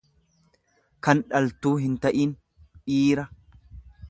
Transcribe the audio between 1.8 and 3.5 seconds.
hinta'in, dhiira.